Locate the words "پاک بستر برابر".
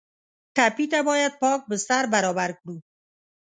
1.41-2.49